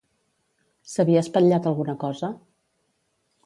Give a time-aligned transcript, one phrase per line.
[0.93, 2.33] S'havia espatllat alguna cosa?